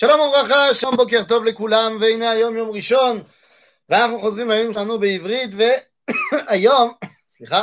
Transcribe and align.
שלום 0.00 0.20
וברכה, 0.20 0.74
שלום 0.74 0.96
בוקר 0.96 1.22
טוב 1.28 1.44
לכולם, 1.44 1.98
והנה 2.00 2.30
היום 2.30 2.56
יום 2.56 2.70
ראשון, 2.70 3.22
ואנחנו 3.88 4.20
חוזרים 4.20 4.50
ליום 4.50 4.72
שלנו 4.72 4.98
בעברית, 4.98 5.50
והיום, 5.56 6.92
סליחה, 7.30 7.62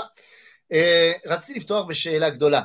אה, 0.73 1.11
רציתי 1.25 1.59
לפתוח 1.59 1.85
בשאלה 1.85 2.29
גדולה. 2.29 2.61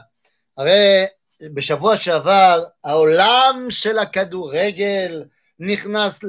הרי 0.57 1.05
בשבוע 1.43 1.97
שעבר 1.97 2.65
העולם 2.85 3.67
של 3.71 3.99
הכדורגל 3.99 5.25
נכנס 5.59 6.21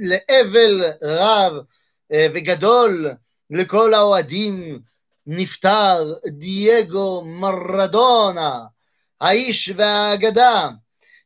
לאבל 0.00 0.84
רב 1.02 1.52
אה, 2.12 2.26
וגדול 2.34 3.10
לכל 3.50 3.94
האוהדים, 3.94 4.80
נפטר 5.26 6.14
דייגו 6.26 7.24
מרדונה, 7.24 8.60
האיש 9.20 9.72
והאגדה. 9.76 10.68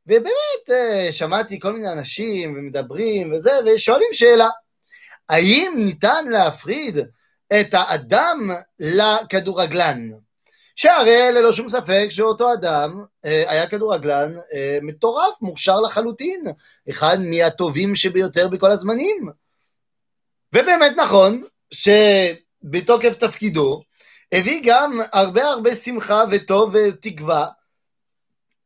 ובאמת 0.07 0.69
אה, 0.69 1.07
שמעתי 1.11 1.59
כל 1.59 1.73
מיני 1.73 1.91
אנשים 1.91 2.55
ומדברים 2.57 3.34
וזה, 3.34 3.52
ושואלים 3.65 4.09
שאלה, 4.13 4.49
האם 5.29 5.73
ניתן 5.77 6.27
להפריד 6.29 6.98
את 7.59 7.73
האדם 7.73 8.49
לכדורגלן? 8.79 10.09
שהרי 10.75 11.31
ללא 11.31 11.51
שום 11.51 11.70
ספק 11.70 12.07
שאותו 12.09 12.53
אדם 12.53 13.03
אה, 13.25 13.43
היה 13.48 13.67
כדורגלן 13.67 14.34
אה, 14.53 14.77
מטורף, 14.81 15.41
מוכשר 15.41 15.79
לחלוטין, 15.79 16.43
אחד 16.89 17.17
מהטובים 17.21 17.95
שביותר 17.95 18.48
בכל 18.48 18.71
הזמנים. 18.71 19.29
ובאמת 20.55 20.91
נכון 20.98 21.43
שבתוקף 21.73 23.15
תפקידו 23.15 23.84
הביא 24.31 24.62
גם 24.65 24.99
הרבה 25.13 25.45
הרבה 25.48 25.76
שמחה 25.76 26.23
וטוב 26.31 26.76
ותקווה 26.76 27.45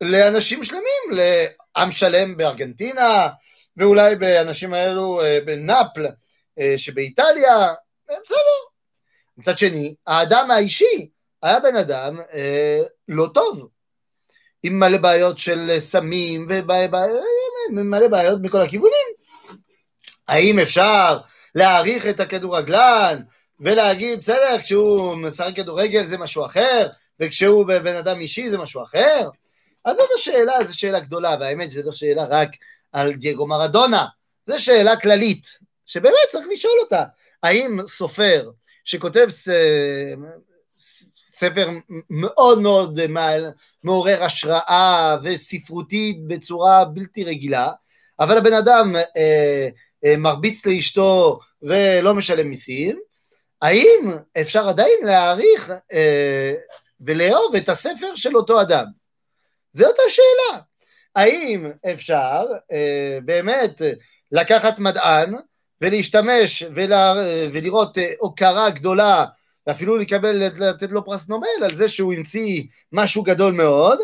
לאנשים 0.01 0.63
שלמים, 0.63 1.11
לעם 1.11 1.91
שלם 1.91 2.37
בארגנטינה, 2.37 3.27
ואולי 3.77 4.15
באנשים 4.15 4.73
האלו 4.73 5.21
אה, 5.21 5.39
בנפל 5.45 6.07
אה, 6.59 6.73
שבאיטליה, 6.77 7.57
אה, 8.09 8.15
בסדר. 8.23 8.71
מצד 9.37 9.57
שני, 9.57 9.95
האדם 10.07 10.51
האישי 10.51 11.09
היה 11.43 11.59
בן 11.59 11.75
אדם 11.75 12.19
אה, 12.33 12.81
לא 13.07 13.27
טוב, 13.33 13.67
עם 14.63 14.79
מלא 14.79 14.97
בעיות 14.97 15.37
של 15.37 15.77
סמים 15.79 16.47
ומלא 17.71 18.07
בעיות 18.07 18.39
מכל 18.41 18.61
הכיוונים. 18.61 19.07
האם 20.27 20.59
אפשר 20.59 21.17
להעריך 21.55 22.05
את 22.05 22.19
הכדורגלן 22.19 23.21
ולהגיד, 23.59 24.19
בסדר, 24.19 24.57
כשהוא 24.63 25.15
משחק 25.15 25.55
כדורגל 25.55 26.05
זה 26.05 26.17
משהו 26.17 26.45
אחר, 26.45 26.87
וכשהוא 27.19 27.65
בן 27.65 27.95
אדם 27.95 28.19
אישי 28.19 28.49
זה 28.49 28.57
משהו 28.57 28.83
אחר? 28.83 29.29
אז 29.85 29.95
זאת 29.97 30.09
השאלה, 30.15 30.63
זו 30.63 30.79
שאלה 30.79 30.99
גדולה, 30.99 31.35
והאמת 31.39 31.71
שזו 31.71 31.83
לא 31.85 31.91
שאלה 31.91 32.23
רק 32.29 32.49
על 32.91 33.13
דייגו 33.13 33.47
מרדונה, 33.47 34.05
זו 34.47 34.63
שאלה 34.63 34.99
כללית, 34.99 35.47
שבאמת 35.85 36.15
צריך 36.31 36.47
לשאול 36.51 36.79
אותה. 36.81 37.03
האם 37.43 37.87
סופר 37.87 38.49
שכותב 38.83 39.27
ספר 41.17 41.69
מאוד 42.09 42.59
מאוד 42.59 42.99
מעורר 43.83 44.23
השראה 44.23 45.17
וספרותית 45.23 46.27
בצורה 46.27 46.85
בלתי 46.85 47.23
רגילה, 47.23 47.69
אבל 48.19 48.37
הבן 48.37 48.53
אדם 48.53 48.95
אה, 48.95 49.67
אה, 50.05 50.17
מרביץ 50.17 50.65
לאשתו 50.65 51.39
ולא 51.61 52.13
משלם 52.13 52.49
מיסים, 52.49 52.99
האם 53.61 54.11
אפשר 54.41 54.69
עדיין 54.69 54.99
להעריך 55.03 55.71
אה, 55.93 56.53
ולאהוב 57.01 57.55
את 57.55 57.69
הספר 57.69 58.15
של 58.15 58.37
אותו 58.37 58.61
אדם? 58.61 59.00
זאת 59.73 59.95
השאלה. 60.07 60.61
האם 61.15 61.71
אפשר 61.93 62.45
אה, 62.71 63.17
באמת 63.25 63.81
לקחת 64.31 64.79
מדען 64.79 65.33
ולהשתמש 65.81 66.63
ולה, 66.75 67.13
ולראות 67.53 67.97
אה, 67.97 68.11
הוקרה 68.19 68.69
גדולה 68.69 69.25
ואפילו 69.67 69.97
לקבל, 69.97 70.35
לתת 70.35 70.91
לו 70.91 71.05
פרס 71.05 71.27
נובל 71.27 71.47
על 71.63 71.75
זה 71.75 71.89
שהוא 71.89 72.13
המציא 72.13 72.63
משהו 72.91 73.23
גדול 73.23 73.53
מאוד, 73.53 73.99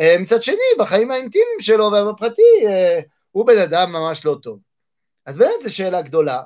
אה, 0.00 0.16
מצד 0.18 0.42
שני 0.42 0.56
בחיים 0.78 1.10
האינטימיים 1.10 1.60
שלו 1.60 1.84
ובפרטי 1.84 2.66
אה, 2.66 3.00
הוא 3.30 3.46
בן 3.46 3.58
אדם 3.58 3.92
ממש 3.92 4.24
לא 4.24 4.36
טוב. 4.42 4.58
אז 5.26 5.36
באמת 5.36 5.54
זו 5.62 5.74
שאלה 5.74 6.02
גדולה, 6.02 6.42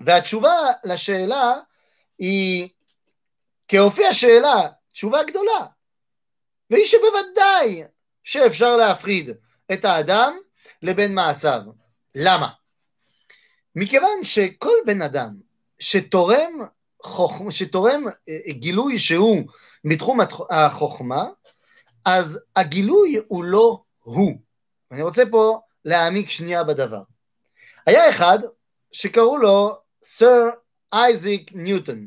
והתשובה 0.00 0.54
לשאלה 0.84 1.52
היא 2.18 2.68
כאופי 3.68 4.06
השאלה, 4.06 4.68
תשובה 4.92 5.22
גדולה. 5.22 5.66
והיא 6.72 6.84
שבוודאי 6.84 7.82
שאפשר 8.24 8.76
להפריד 8.76 9.30
את 9.72 9.84
האדם 9.84 10.36
לבין 10.82 11.14
מעשיו. 11.14 11.60
למה? 12.14 12.48
מכיוון 13.76 14.24
שכל 14.24 14.74
בן 14.86 15.02
אדם 15.02 15.30
שתורם, 15.78 16.52
חוכמה, 17.02 17.50
שתורם 17.50 18.04
אה, 18.28 18.52
גילוי 18.52 18.98
שהוא 18.98 19.42
מתחום 19.84 20.18
החוכמה, 20.50 21.24
אז 22.04 22.40
הגילוי 22.56 23.20
הוא 23.28 23.44
לא 23.44 23.82
הוא. 24.00 24.32
אני 24.90 25.02
רוצה 25.02 25.22
פה 25.30 25.60
להעמיק 25.84 26.30
שנייה 26.30 26.64
בדבר. 26.64 27.02
היה 27.86 28.10
אחד 28.10 28.38
שקראו 28.92 29.38
לו 29.38 29.76
סר 30.02 30.48
אייזיק 30.92 31.50
ניוטון. 31.54 32.06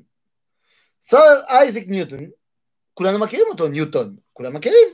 סר 1.03 1.41
אייזיק 1.47 1.87
ניוטון, 1.87 2.29
כולנו 2.95 3.19
מכירים 3.19 3.45
אותו, 3.49 3.67
ניוטון, 3.67 4.15
כולם 4.33 4.53
מכירים. 4.53 4.87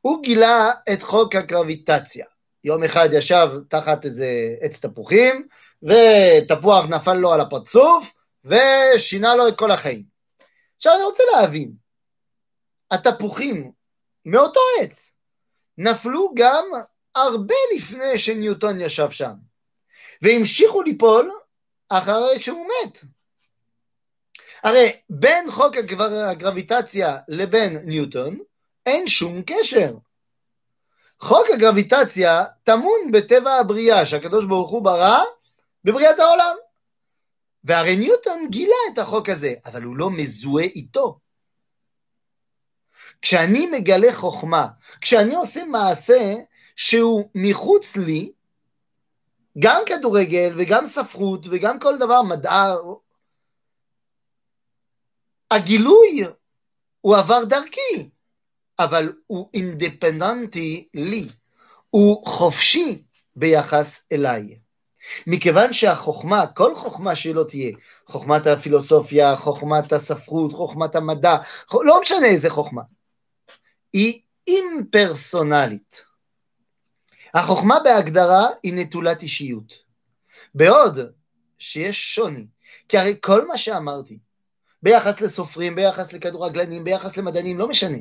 הוא 0.00 0.22
גילה 0.22 0.70
את 0.92 1.02
חוק 1.02 1.34
הגרביטציה. 1.34 2.26
יום 2.64 2.84
אחד 2.84 3.08
ישב 3.12 3.48
תחת 3.68 4.04
איזה 4.04 4.26
עץ 4.60 4.80
תפוחים, 4.80 5.48
ותפוח 5.82 6.84
נפל 6.88 7.14
לו 7.14 7.32
על 7.32 7.40
הפרצוף, 7.40 8.14
ושינה 8.44 9.34
לו 9.34 9.48
את 9.48 9.58
כל 9.58 9.70
החיים. 9.70 10.04
עכשיו 10.76 10.94
אני 10.94 11.02
רוצה 11.02 11.22
להבין, 11.32 11.72
התפוחים 12.90 13.72
מאותו 14.24 14.60
עץ 14.80 15.12
נפלו 15.78 16.32
גם 16.34 16.64
הרבה 17.14 17.54
לפני 17.76 18.18
שניוטון 18.18 18.80
ישב 18.80 19.10
שם, 19.10 19.32
והמשיכו 20.22 20.82
ליפול 20.82 21.30
אחרי 21.88 22.40
שהוא 22.40 22.66
מת. 22.66 22.98
הרי 24.62 24.92
בין 25.10 25.50
חוק 25.50 25.74
הגרביטציה 25.76 27.18
לבין 27.28 27.76
ניוטון 27.76 28.38
אין 28.86 29.08
שום 29.08 29.42
קשר. 29.46 29.94
חוק 31.20 31.46
הגרביטציה 31.54 32.44
טמון 32.62 33.12
בטבע 33.12 33.54
הבריאה 33.54 34.06
שהקדוש 34.06 34.44
ברוך 34.44 34.70
הוא 34.70 34.82
ברא 34.82 35.20
בבריאת 35.84 36.18
העולם. 36.18 36.56
והרי 37.64 37.96
ניוטון 37.96 38.48
גילה 38.50 38.76
את 38.92 38.98
החוק 38.98 39.28
הזה, 39.28 39.54
אבל 39.66 39.82
הוא 39.82 39.96
לא 39.96 40.10
מזוהה 40.10 40.64
איתו. 40.64 41.18
כשאני 43.22 43.66
מגלה 43.66 44.12
חוכמה, 44.12 44.66
כשאני 45.00 45.34
עושה 45.34 45.64
מעשה 45.64 46.34
שהוא 46.76 47.28
מחוץ 47.34 47.96
לי, 47.96 48.32
גם 49.58 49.82
כדורגל 49.86 50.52
וגם 50.56 50.86
ספרות 50.86 51.46
וגם 51.50 51.78
כל 51.78 51.98
דבר, 51.98 52.22
מדע, 52.22 52.74
הגילוי 55.50 56.24
הוא 57.00 57.16
עבר 57.16 57.44
דרכי, 57.44 58.10
אבל 58.78 59.12
הוא 59.26 59.50
אינדפנדנטי 59.54 60.88
לי, 60.94 61.28
הוא 61.90 62.26
חופשי 62.26 63.04
ביחס 63.36 64.00
אליי. 64.12 64.58
מכיוון 65.26 65.72
שהחוכמה, 65.72 66.46
כל 66.46 66.74
חוכמה 66.74 67.16
שלא 67.16 67.44
תהיה, 67.48 67.76
חוכמת 68.06 68.46
הפילוסופיה, 68.46 69.36
חוכמת 69.36 69.92
הספרות, 69.92 70.52
חוכמת 70.52 70.94
המדע, 70.94 71.36
לא 71.72 72.00
משנה 72.02 72.26
איזה 72.26 72.50
חוכמה, 72.50 72.82
היא 73.92 74.22
אימפרסונלית. 74.46 76.04
החוכמה 77.34 77.78
בהגדרה 77.84 78.46
היא 78.62 78.72
נטולת 78.76 79.22
אישיות. 79.22 79.72
בעוד 80.54 80.98
שיש 81.58 82.14
שוני, 82.14 82.46
כי 82.88 82.98
הרי 82.98 83.16
כל 83.20 83.46
מה 83.46 83.58
שאמרתי, 83.58 84.18
ביחס 84.82 85.20
לסופרים, 85.20 85.74
ביחס 85.74 86.12
לכדורגלנים, 86.12 86.84
ביחס 86.84 87.16
למדענים, 87.16 87.58
לא 87.58 87.68
משנה. 87.68 87.98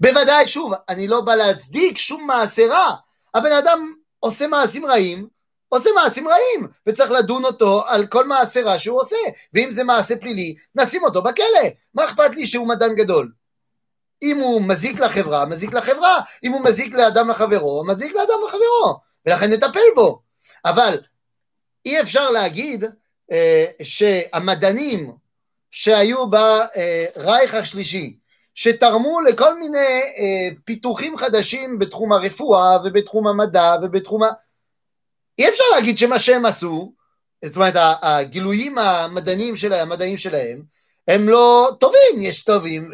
בוודאי, 0.00 0.48
שוב, 0.48 0.72
אני 0.88 1.08
לא 1.08 1.20
בא 1.20 1.34
להצדיק 1.34 1.98
שום 1.98 2.26
מעשה 2.26 2.66
רע. 2.66 2.96
הבן 3.34 3.52
אדם 3.52 3.92
עושה 4.20 4.46
מעשים 4.46 4.86
רעים, 4.86 5.28
עושה 5.68 5.90
מעשים 5.94 6.28
רעים, 6.28 6.68
וצריך 6.86 7.10
לדון 7.10 7.44
אותו 7.44 7.84
על 7.86 8.06
כל 8.06 8.26
מעשה 8.26 8.62
רע 8.62 8.78
שהוא 8.78 9.00
עושה. 9.00 9.16
ואם 9.54 9.68
זה 9.72 9.84
מעשה 9.84 10.16
פלילי, 10.16 10.54
נשים 10.74 11.04
אותו 11.04 11.22
בכלא. 11.22 11.68
מה 11.94 12.04
אכפת 12.04 12.34
לי 12.34 12.46
שהוא 12.46 12.68
מדען 12.68 12.94
גדול? 12.94 13.32
אם 14.22 14.36
הוא 14.36 14.62
מזיק 14.62 15.00
לחברה, 15.00 15.46
מזיק 15.46 15.72
לחברה. 15.72 16.20
אם 16.44 16.52
הוא 16.52 16.64
מזיק 16.64 16.94
לאדם 16.94 17.30
לחברו, 17.30 17.84
מזיק 17.86 18.14
לאדם 18.14 18.38
לחברו. 18.46 19.00
ולכן 19.26 19.52
נטפל 19.52 19.80
בו. 19.96 20.22
אבל 20.64 20.98
אי 21.86 22.00
אפשר 22.00 22.30
להגיד 22.30 22.84
אה, 23.32 23.66
שהמדענים 23.82 25.12
שהיו 25.74 26.24
ברייך 26.30 27.54
השלישי, 27.54 28.16
שתרמו 28.54 29.20
לכל 29.20 29.58
מיני 29.58 29.78
אה, 30.18 30.48
פיתוחים 30.64 31.16
חדשים 31.16 31.78
בתחום 31.78 32.12
הרפואה 32.12 32.76
ובתחום 32.84 33.26
המדע 33.26 33.74
ובתחום 33.82 34.22
ה... 34.22 34.28
אי 35.38 35.48
אפשר 35.48 35.64
להגיד 35.74 35.98
שמה 35.98 36.18
שהם 36.18 36.46
עשו, 36.46 36.92
זאת 37.44 37.56
אומרת 37.56 37.74
הגילויים 38.02 38.78
המדעיים 38.78 39.56
שלהם, 39.56 39.92
המדעיים 39.92 40.18
שלהם, 40.18 40.62
הם 41.08 41.28
לא 41.28 41.70
טובים, 41.80 42.20
יש 42.20 42.44
טובים, 42.44 42.90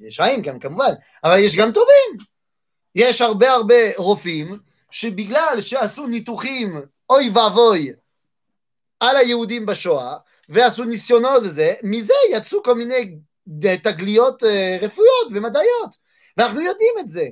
יש 0.00 0.20
רעים 0.20 0.42
גם 0.42 0.58
כמובן, 0.58 0.92
אבל 1.24 1.38
יש 1.38 1.56
גם 1.56 1.72
טובים. 1.72 2.24
יש 2.94 3.20
הרבה 3.20 3.52
הרבה 3.52 3.96
רופאים 3.96 4.58
שבגלל 4.90 5.60
שעשו 5.60 6.06
ניתוחים 6.06 6.80
אוי 7.10 7.30
ואבוי 7.34 7.92
על 9.00 9.16
היהודים 9.16 9.66
בשואה, 9.66 10.16
ועשו 10.50 10.84
ניסיונות 10.84 11.42
וזה, 11.42 11.74
מזה 11.82 12.14
יצאו 12.32 12.62
כל 12.62 12.74
מיני 12.74 13.16
תגליות 13.82 14.44
אה, 14.44 14.78
רפואיות 14.80 15.28
ומדעיות, 15.30 15.96
ואנחנו 16.36 16.60
יודעים 16.60 16.94
את 17.00 17.10
זה. 17.10 17.28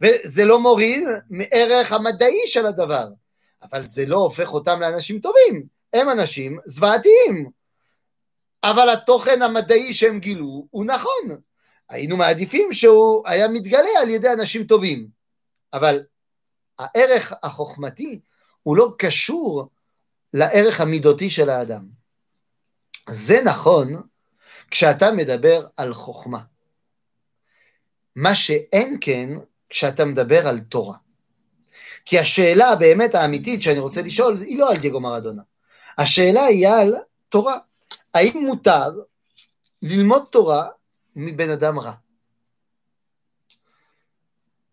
וזה 0.00 0.44
לא 0.44 0.60
מוריד 0.60 1.04
מערך 1.30 1.92
המדעי 1.92 2.40
של 2.46 2.66
הדבר, 2.66 3.08
אבל 3.62 3.88
זה 3.88 4.06
לא 4.06 4.16
הופך 4.16 4.52
אותם 4.52 4.80
לאנשים 4.80 5.20
טובים, 5.20 5.66
הם 5.92 6.10
אנשים 6.10 6.58
זוועתיים. 6.66 7.50
אבל 8.64 8.88
התוכן 8.90 9.42
המדעי 9.42 9.92
שהם 9.92 10.18
גילו 10.18 10.66
הוא 10.70 10.84
נכון. 10.84 11.36
היינו 11.88 12.16
מעדיפים 12.16 12.72
שהוא 12.72 13.22
היה 13.26 13.48
מתגלה 13.48 14.00
על 14.00 14.10
ידי 14.10 14.32
אנשים 14.32 14.64
טובים. 14.64 15.06
אבל 15.72 16.02
הערך 16.78 17.32
החוכמתי 17.42 18.20
הוא 18.62 18.76
לא 18.76 18.94
קשור 18.98 19.68
לערך 20.34 20.80
המידותי 20.80 21.30
של 21.30 21.50
האדם. 21.50 22.03
זה 23.08 23.42
נכון 23.44 24.02
כשאתה 24.70 25.12
מדבר 25.12 25.66
על 25.76 25.94
חוכמה. 25.94 26.40
מה 28.16 28.34
שאין 28.34 28.96
כן 29.00 29.28
כשאתה 29.68 30.04
מדבר 30.04 30.48
על 30.48 30.60
תורה. 30.60 30.96
כי 32.04 32.18
השאלה 32.18 32.76
באמת 32.76 33.14
האמיתית 33.14 33.62
שאני 33.62 33.78
רוצה 33.78 34.02
לשאול 34.02 34.36
היא 34.40 34.58
לא 34.58 34.70
על 34.70 34.76
דייגו 34.76 35.00
מרדונה. 35.00 35.42
השאלה 35.98 36.44
היא 36.44 36.68
על 36.68 36.94
תורה. 37.28 37.58
האם 38.14 38.44
מותר 38.46 38.90
ללמוד 39.82 40.24
תורה 40.30 40.68
מבן 41.16 41.50
אדם 41.50 41.78
רע? 41.78 41.92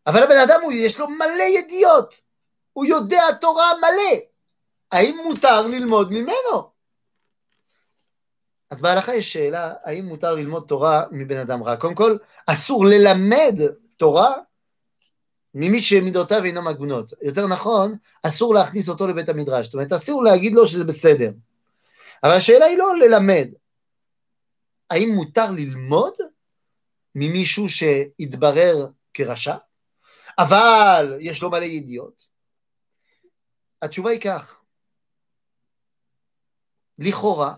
אבל 0.08 0.24
הבן 0.24 0.38
אדם 0.38 0.60
הוא, 0.64 0.72
יש 0.72 1.00
לו 1.00 1.08
מלא 1.08 1.44
ידיעות, 1.44 2.22
הוא 2.74 2.86
יודע 2.86 3.24
תורה 3.42 3.72
מלא. 3.78 4.20
האם 4.92 5.18
מותר 5.26 5.68
ללמוד 5.68 6.12
ממנו? 6.12 6.71
אז 8.72 8.82
בהלכה 8.82 9.16
יש 9.16 9.34
שאלה, 9.34 9.74
האם 9.84 10.06
מותר 10.06 10.36
ללמוד 10.36 10.66
תורה 10.68 11.06
מבן 11.12 11.38
אדם 11.38 11.64
רע? 11.64 11.78
קודם 11.78 11.96
כל, 11.96 12.18
אסור 12.48 12.86
ללמד 12.86 13.60
תורה 13.98 14.34
ממי 15.54 15.82
שמידותיו 15.82 16.44
אינם 16.44 16.68
הגונות. 16.68 17.14
יותר 17.22 17.48
נכון, 17.48 17.96
אסור 18.24 18.54
להכניס 18.54 18.90
אותו 18.90 19.08
לבית 19.08 19.30
המדרש. 19.30 19.66
זאת 19.66 19.74
אומרת, 19.74 19.92
אסור 19.92 20.24
להגיד 20.24 20.54
לו 20.54 20.68
שזה 20.68 20.84
בסדר. 20.84 21.32
אבל 22.24 22.32
השאלה 22.32 22.66
היא 22.66 22.78
לא 22.78 22.96
ללמד. 22.96 23.48
האם 24.90 25.10
מותר 25.10 25.52
ללמוד 25.52 26.14
ממישהו 27.16 27.70
שהתברר 27.70 28.88
כרשע, 29.14 29.56
אבל 30.40 31.14
יש 31.20 31.42
לו 31.42 31.50
מלא 31.50 31.64
ידיעות? 31.66 32.28
התשובה 33.82 34.10
היא 34.10 34.22
כך, 34.22 34.62
לכאורה, 37.00 37.56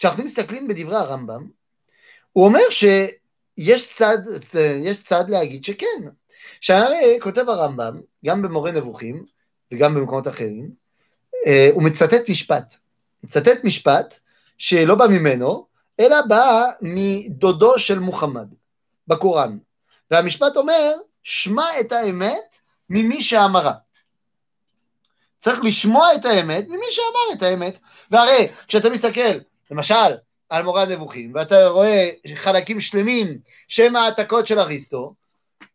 כשאנחנו 0.00 0.24
מסתכלים 0.24 0.68
בדברי 0.68 0.96
הרמב"ם, 0.96 1.48
הוא 2.32 2.44
אומר 2.44 2.70
שיש 2.70 3.94
צד, 3.96 4.18
יש 4.84 5.02
צד 5.02 5.30
להגיד 5.30 5.64
שכן, 5.64 6.08
שהרי 6.60 7.18
כותב 7.20 7.48
הרמב"ם, 7.48 8.00
גם 8.26 8.42
במורה 8.42 8.72
נבוכים 8.72 9.24
וגם 9.72 9.94
במקומות 9.94 10.28
אחרים, 10.28 10.70
אה, 11.46 11.68
הוא 11.72 11.82
מצטט 11.82 12.28
משפט, 12.28 12.74
מצטט 13.24 13.64
משפט 13.64 14.18
שלא 14.58 14.94
בא 14.94 15.06
ממנו, 15.06 15.66
אלא 16.00 16.16
בא 16.28 16.70
מדודו 16.80 17.78
של 17.78 17.98
מוחמד, 17.98 18.48
בקוראן. 19.08 19.58
והמשפט 20.10 20.56
אומר, 20.56 20.92
שמע 21.22 21.80
את 21.80 21.92
האמת 21.92 22.58
ממי 22.90 23.22
שאמרה. 23.22 23.74
צריך 25.38 25.60
לשמוע 25.64 26.14
את 26.14 26.24
האמת 26.24 26.68
ממי 26.68 26.86
שאמר 26.90 27.38
את 27.38 27.42
האמת. 27.42 27.78
והרי 28.10 28.48
כשאתה 28.68 28.90
מסתכל, 28.90 29.38
למשל, 29.70 30.14
על 30.48 30.62
מורה 30.62 30.82
הנבוכים, 30.82 31.32
ואתה 31.34 31.68
רואה 31.68 32.10
חלקים 32.34 32.80
שלמים 32.80 33.38
שהם 33.68 33.96
העתקות 33.96 34.46
של 34.46 34.60
אריסטו, 34.60 35.14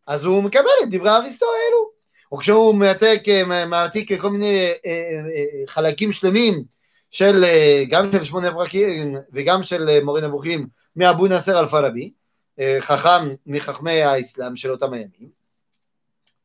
אז 0.08 0.24
הוא 0.24 0.44
מקבל 0.44 0.70
את 0.84 0.90
דברי 0.90 1.10
אריסטו 1.10 1.46
האלו. 1.46 1.96
או 2.32 2.38
כשהוא 2.38 2.76
מעתק, 2.76 3.24
מעתיק 3.68 4.22
כל 4.22 4.30
מיני 4.30 4.66
אה, 4.66 4.74
אה, 4.86 4.92
אה, 4.92 5.68
חלקים 5.68 6.14
שלמים 6.14 6.64
של, 7.12 7.44
גם 7.90 8.12
של 8.12 8.24
שמונה 8.24 8.54
פרקים 8.54 9.16
וגם 9.34 9.64
של 9.64 10.00
מורה 10.04 10.22
נבוכים 10.22 10.68
מאבו 10.96 11.28
נאסר 11.28 11.60
אל-פרבי, 11.60 12.12
חכם 12.80 13.36
מחכמי 13.46 14.02
האסלאם 14.02 14.56
של 14.56 14.72
אותם 14.72 14.94
הימים, 14.94 15.45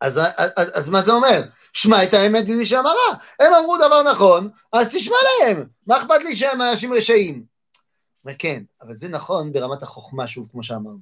אז, 0.01 0.19
אז, 0.19 0.51
אז, 0.57 0.71
אז 0.75 0.89
מה 0.89 1.03
זה 1.03 1.13
אומר? 1.13 1.43
שמע 1.73 2.05
את 2.05 2.15
האמת 2.15 2.45
ממי 2.49 2.67
שאמרה. 2.67 2.95
הם 3.41 3.55
אמרו 3.55 3.77
דבר 3.77 4.03
נכון, 4.03 4.51
אז 4.73 4.89
תשמע 4.89 5.17
להם. 5.41 5.67
מה 5.87 5.99
אכפת 5.99 6.23
לי 6.25 6.37
שהם 6.37 6.63
אנשים 6.63 6.93
רשעים? 6.93 7.45
וכן, 8.25 8.63
אבל 8.83 8.95
זה 8.95 9.09
נכון 9.09 9.53
ברמת 9.53 9.83
החוכמה, 9.83 10.29
שוב, 10.29 10.49
כמו 10.53 10.63
שאמרנו. 10.63 10.99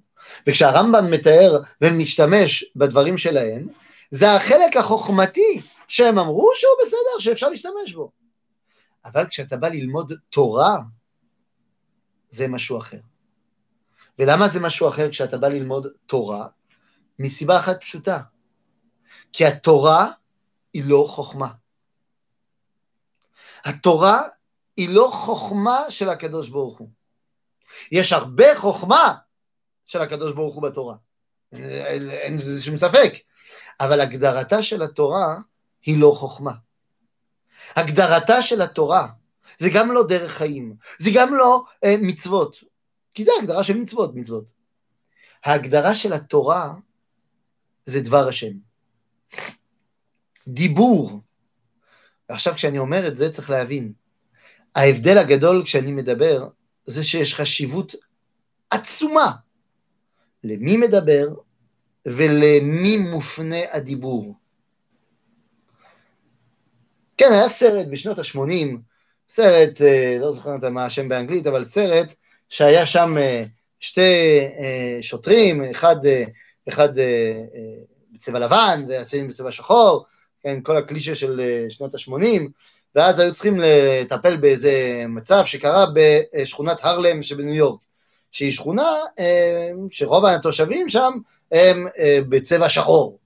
וכשהרמב"ם 0.46 1.10
מתאר 1.10 1.62
ומשתמש 1.80 2.64
בדברים 2.76 3.18
שלהם, 3.18 3.66
זה 4.10 4.32
החלק 4.32 4.76
החוכמתי 4.76 5.60
שהם 5.88 6.18
אמרו 6.18 6.50
שהוא 6.54 6.72
בסדר, 6.82 7.20
שאפשר 7.20 7.48
להשתמש 7.48 7.92
בו. 7.94 8.10
אבל 9.04 9.26
כשאתה 9.26 9.56
בא 9.56 9.68
ללמוד 9.68 10.12
תורה, 10.30 10.76
זה 12.30 12.48
משהו 12.48 12.78
אחר. 12.78 13.00
ולמה 14.18 14.48
זה 14.48 14.60
משהו 14.60 14.88
אחר 14.88 15.10
כשאתה 15.10 15.38
בא 15.38 15.48
ללמוד 15.48 15.86
תורה? 16.06 16.46
מסיבה 17.18 17.58
אחת 17.58 17.80
פשוטה. 17.80 18.20
כי 19.32 19.46
התורה 19.46 20.10
היא 20.72 20.84
לא 20.86 21.04
חוכמה. 21.08 21.48
התורה 23.64 24.22
היא 24.76 24.88
לא 24.88 25.10
חוכמה 25.12 25.84
של 25.88 26.08
הקדוש 26.08 26.48
ברוך 26.48 26.78
הוא. 26.78 26.88
יש 27.92 28.12
הרבה 28.12 28.58
חוכמה 28.58 29.14
של 29.84 30.02
הקדוש 30.02 30.32
ברוך 30.32 30.54
הוא 30.54 30.62
בתורה, 30.62 30.96
אין, 31.52 32.36
לזה 32.36 32.62
שום 32.62 32.76
ספק, 32.76 33.12
אבל 33.80 34.00
הגדרתה 34.00 34.62
של 34.62 34.82
התורה 34.82 35.36
היא 35.82 36.00
לא 36.00 36.14
חוכמה. 36.16 36.52
הגדרתה 37.76 38.42
של 38.42 38.62
התורה 38.62 39.08
זה 39.58 39.68
גם 39.74 39.92
לא 39.92 40.06
דרך 40.06 40.32
חיים, 40.32 40.76
זה 40.98 41.10
גם 41.14 41.34
לא 41.34 41.64
אה, 41.84 41.94
מצוות, 42.02 42.56
כי 43.14 43.24
זה 43.24 43.30
הגדרה 43.40 43.64
של 43.64 43.76
מצוות, 43.78 44.14
מצוות. 44.14 44.52
ההגדרה 45.44 45.94
של 45.94 46.12
התורה 46.12 46.72
זה 47.86 48.00
דבר 48.00 48.28
השם. 48.28 48.67
דיבור. 50.48 51.20
ועכשיו 52.28 52.54
כשאני 52.54 52.78
אומר 52.78 53.08
את 53.08 53.16
זה 53.16 53.32
צריך 53.32 53.50
להבין, 53.50 53.92
ההבדל 54.74 55.18
הגדול 55.18 55.62
כשאני 55.64 55.92
מדבר 55.92 56.48
זה 56.86 57.04
שיש 57.04 57.34
חשיבות 57.34 57.94
עצומה 58.70 59.32
למי 60.44 60.76
מדבר 60.76 61.26
ולמי 62.06 62.96
מופנה 62.96 63.56
הדיבור. 63.72 64.34
כן, 67.16 67.32
היה 67.32 67.48
סרט 67.48 67.86
בשנות 67.86 68.18
ה-80, 68.18 68.76
סרט, 69.28 69.82
אה, 69.82 70.18
לא 70.20 70.32
זוכר 70.32 70.70
מה 70.70 70.84
השם 70.84 71.08
באנגלית, 71.08 71.46
אבל 71.46 71.64
סרט 71.64 72.14
שהיה 72.48 72.86
שם 72.86 73.18
אה, 73.18 73.44
שתי 73.80 74.38
אה, 74.58 74.98
שוטרים, 75.00 75.64
אחד, 75.64 75.96
אחד 76.68 76.88
בצבע 78.18 78.38
לבן 78.38 78.84
והשני 78.88 79.28
בצבע 79.28 79.52
שחור, 79.52 80.04
כן, 80.40 80.60
כל 80.62 80.76
הקלישה 80.76 81.14
של 81.14 81.40
שנות 81.68 81.94
ה-80, 81.94 82.40
ואז 82.94 83.18
היו 83.18 83.32
צריכים 83.32 83.60
לטפל 83.60 84.36
באיזה 84.36 85.04
מצב 85.08 85.44
שקרה 85.44 85.86
בשכונת 85.94 86.78
הרלם 86.82 87.22
שבניו 87.22 87.54
יורק, 87.54 87.80
שהיא 88.32 88.52
שכונה 88.52 88.92
שרוב 89.90 90.24
התושבים 90.24 90.88
שם 90.88 91.12
הם 91.52 91.86
בצבע 92.28 92.68
שחור. 92.68 93.18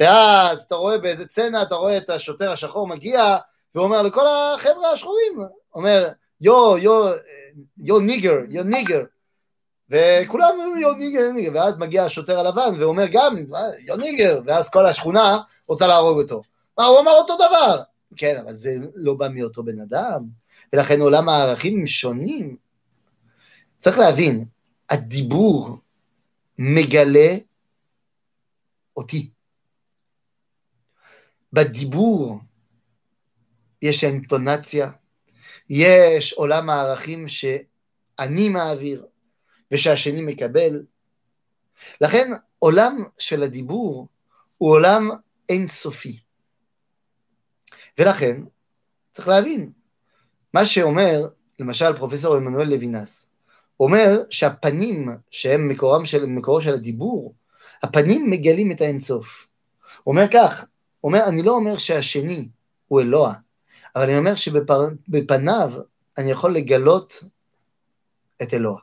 ואז 0.00 0.58
אתה 0.66 0.74
רואה 0.74 0.98
באיזה 0.98 1.26
סצנה, 1.26 1.62
אתה 1.62 1.74
רואה 1.74 1.96
את 1.96 2.10
השוטר 2.10 2.50
השחור 2.50 2.86
מגיע, 2.86 3.36
ואומר 3.74 4.02
לכל 4.02 4.26
החבר'ה 4.28 4.90
השחורים, 4.92 5.38
אומר, 5.74 6.08
yo, 6.40 6.78
yo, 6.78 7.12
yo 7.78 8.00
nigger, 8.00 8.36
yo 8.48 8.64
nigger. 8.64 9.02
וכולם 9.90 10.48
אומרים 10.52 10.76
yo 10.76 10.92
nigger, 10.92 11.20
yo 11.20 11.32
nigger, 11.32 11.50
ואז 11.54 11.78
מגיע 11.78 12.04
השוטר 12.04 12.38
הלבן 12.38 12.80
ואומר 12.80 13.06
גם, 13.10 13.36
yo 13.86 13.96
nigger, 13.96 14.40
ואז 14.46 14.68
כל 14.68 14.86
השכונה 14.86 15.38
רוצה 15.66 15.86
להרוג 15.86 16.18
אותו. 16.18 16.42
מה, 16.78 16.84
הוא 16.84 17.00
אמר 17.00 17.12
אותו 17.12 17.36
דבר. 17.36 17.82
כן, 18.16 18.36
אבל 18.44 18.56
זה 18.56 18.76
לא 18.94 19.14
בא 19.14 19.28
מאותו 19.28 19.62
בן 19.62 19.80
אדם, 19.80 20.22
ולכן 20.72 21.00
עולם 21.00 21.28
הערכים 21.28 21.86
שונים. 21.86 22.56
צריך 23.76 23.98
להבין, 23.98 24.44
הדיבור 24.90 25.78
מגלה 26.58 27.36
אותי. 28.96 29.30
בדיבור 31.52 32.38
יש 33.82 34.04
אינטונציה, 34.04 34.90
יש 35.70 36.32
עולם 36.32 36.70
הערכים 36.70 37.28
שאני 37.28 38.48
מעביר 38.48 39.06
ושהשני 39.72 40.20
מקבל. 40.20 40.82
לכן 42.00 42.30
עולם 42.58 43.04
של 43.18 43.42
הדיבור 43.42 44.08
הוא 44.58 44.70
עולם 44.70 45.10
אינסופי. 45.48 46.18
ולכן 47.98 48.40
צריך 49.12 49.28
להבין, 49.28 49.70
מה 50.54 50.66
שאומר 50.66 51.28
למשל 51.58 51.96
פרופסור 51.96 52.36
עמנואל 52.36 52.68
לוינס, 52.68 53.28
אומר 53.80 54.22
שהפנים 54.30 55.08
שהם 55.30 55.68
מקורם 55.68 56.06
של, 56.06 56.26
מקורו 56.26 56.62
של 56.62 56.74
הדיבור, 56.74 57.34
הפנים 57.82 58.30
מגלים 58.30 58.72
את 58.72 58.80
האינסוף. 58.80 59.46
אומר 60.06 60.24
כך, 60.32 60.64
אומר, 61.04 61.24
אני 61.28 61.42
לא 61.42 61.52
אומר 61.52 61.78
שהשני 61.78 62.48
הוא 62.88 63.00
אלוה, 63.00 63.34
אבל 63.96 64.04
אני 64.04 64.18
אומר 64.18 64.34
שבפניו 64.34 65.72
אני 66.18 66.30
יכול 66.30 66.54
לגלות 66.54 67.24
את 68.42 68.54
אלוה, 68.54 68.80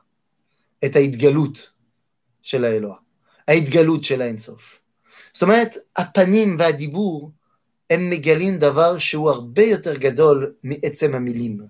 את 0.84 0.96
ההתגלות 0.96 1.70
של 2.42 2.64
האלוה, 2.64 2.96
ההתגלות 3.48 4.04
של 4.04 4.22
האינסוף. 4.22 4.80
זאת 5.32 5.42
אומרת, 5.42 5.76
הפנים 5.96 6.56
והדיבור 6.58 7.30
הם 7.90 8.10
מגלים 8.10 8.58
דבר 8.58 8.98
שהוא 8.98 9.30
הרבה 9.30 9.62
יותר 9.62 9.94
גדול 9.94 10.54
מעצם 10.62 11.14
המילים. 11.14 11.60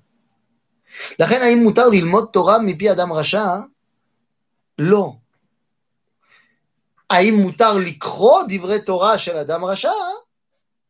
לכן 1.18 1.42
האם 1.42 1.58
מותר 1.58 1.88
ללמוד 1.88 2.28
תורה 2.32 2.58
מפי 2.58 2.92
אדם 2.92 3.12
רשע? 3.12 3.46
לא. 4.78 5.12
האם 7.10 7.34
מותר 7.34 7.74
לקרוא 7.78 8.42
דברי 8.48 8.82
תורה 8.82 9.18
של 9.18 9.36
אדם 9.36 9.64
רשע? 9.64 9.90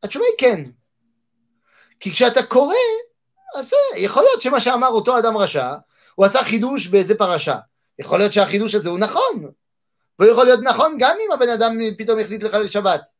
התשובה 0.02 0.25
היא 0.25 0.35
כן. 0.38 0.64
כי 2.00 2.12
כשאתה 2.12 2.42
קורא, 2.42 2.75
אז 3.56 3.71
יכול 3.97 4.23
להיות 4.23 4.42
שמה 4.42 4.61
שאמר 4.61 4.88
אותו 4.88 5.18
אדם 5.18 5.37
רשע, 5.37 5.75
הוא 6.14 6.26
עשה 6.26 6.44
חידוש 6.44 6.87
באיזה 6.87 7.14
פרשה. 7.14 7.59
יכול 7.98 8.18
להיות 8.18 8.32
שהחידוש 8.32 8.74
הזה 8.74 8.88
הוא 8.88 8.98
נכון, 8.98 9.52
והוא 10.18 10.30
יכול 10.32 10.44
להיות 10.44 10.60
נכון 10.62 10.96
גם 11.00 11.16
אם 11.26 11.32
הבן 11.32 11.48
אדם 11.48 11.78
פתאום 11.98 12.18
החליט 12.18 12.42
לחלל 12.42 12.66
שבת. 12.66 13.10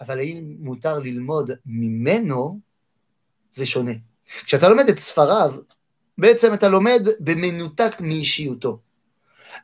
אבל 0.00 0.18
האם 0.18 0.56
מותר 0.58 0.98
ללמוד 0.98 1.50
ממנו, 1.66 2.60
זה 3.52 3.66
שונה. 3.66 3.92
כשאתה 4.44 4.68
לומד 4.68 4.88
את 4.88 4.98
ספריו, 4.98 5.54
בעצם 6.18 6.54
אתה 6.54 6.68
לומד 6.68 7.02
במנותק 7.20 7.92
מאישיותו. 8.00 8.80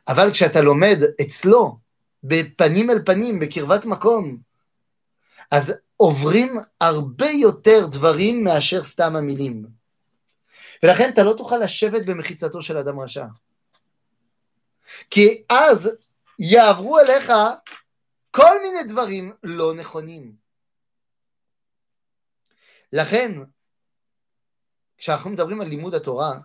אבל 0.07 0.31
כשאתה 0.31 0.61
לומד 0.61 0.97
אצלו, 1.21 1.77
בפנים 2.23 2.89
אל 2.89 3.01
פנים, 3.05 3.39
בקרבת 3.39 3.85
מקום, 3.85 4.37
אז 5.51 5.73
עוברים 5.97 6.57
הרבה 6.81 7.29
יותר 7.29 7.87
דברים 7.91 8.43
מאשר 8.43 8.83
סתם 8.83 9.15
המילים. 9.15 9.65
ולכן 10.83 11.09
אתה 11.13 11.23
לא 11.23 11.33
תוכל 11.37 11.57
לשבת 11.57 12.05
במחיצתו 12.05 12.61
של 12.61 12.77
אדם 12.77 12.99
רשע. 12.99 13.25
כי 15.09 15.43
אז 15.49 15.89
יעברו 16.39 16.99
אליך 16.99 17.31
כל 18.31 18.61
מיני 18.63 18.83
דברים 18.83 19.33
לא 19.43 19.73
נכונים. 19.73 20.35
לכן, 22.93 23.31
כשאנחנו 24.97 25.29
מדברים 25.29 25.61
על 25.61 25.67
לימוד 25.67 25.95
התורה, 25.95 26.39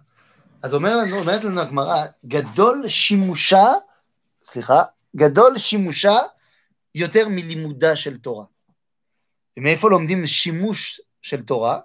אז 0.62 0.74
אומר 0.74 0.96
לנו, 0.96 1.18
אומרת 1.18 1.44
לנו 1.44 1.60
הגמרא, 1.60 2.06
גדול 2.26 2.88
שימושה, 2.88 3.64
סליחה, 4.44 4.82
גדול 5.16 5.58
שימושה 5.58 6.16
יותר 6.94 7.28
מלימודה 7.28 7.96
של 7.96 8.18
תורה. 8.18 8.44
ומאיפה 9.56 9.90
לומדים 9.90 10.26
שימוש 10.26 11.00
של 11.22 11.42
תורה? 11.42 11.80